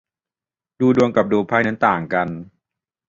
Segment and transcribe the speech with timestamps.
[0.79, 2.27] ดูดวงกับดูไพ่นั้นแตกต่างกัน